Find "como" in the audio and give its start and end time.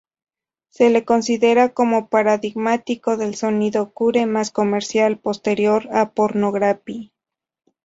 1.75-2.09